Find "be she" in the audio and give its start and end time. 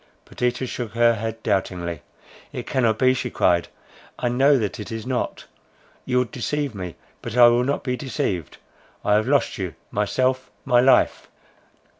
2.97-3.29